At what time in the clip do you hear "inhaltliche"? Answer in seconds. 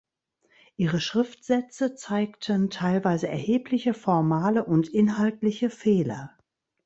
4.89-5.69